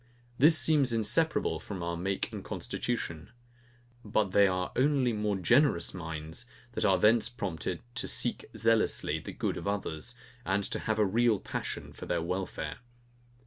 This 0.39 0.57
seems 0.57 0.91
inseparable 0.91 1.59
from 1.59 1.83
our 1.83 1.95
make 1.95 2.31
and 2.33 2.43
constitution. 2.43 3.29
But 4.03 4.31
they 4.31 4.47
are 4.47 4.71
only 4.75 5.13
more 5.13 5.35
generous 5.37 5.93
minds, 5.93 6.47
that 6.71 6.83
are 6.83 6.97
thence 6.97 7.29
prompted 7.29 7.83
to 7.93 8.07
seek 8.07 8.45
zealously 8.57 9.19
the 9.19 9.31
good 9.31 9.57
of 9.57 9.67
others, 9.67 10.15
and 10.43 10.63
to 10.63 10.79
have 10.79 10.97
a 10.97 11.05
real 11.05 11.39
passion 11.39 11.93
for 11.93 12.07
their 12.07 12.23
welfare. 12.23 12.79